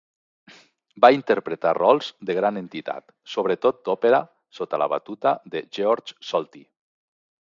Va 1.03 1.11
interpretar 1.17 1.73
rols 1.79 2.07
de 2.29 2.35
gran 2.37 2.57
entitat, 2.61 3.05
sobretot 3.35 3.83
d'òpera 3.89 4.23
sota 4.61 4.81
la 4.85 4.89
batuta 4.95 5.35
de 5.57 5.63
Georg 5.79 6.15
Solti. 6.33 6.65